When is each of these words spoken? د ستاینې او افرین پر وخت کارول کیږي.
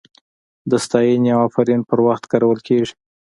د 0.69 0.71
ستاینې 0.85 1.29
او 1.35 1.41
افرین 1.49 1.81
پر 1.89 1.99
وخت 2.07 2.23
کارول 2.31 2.59
کیږي. 2.67 2.93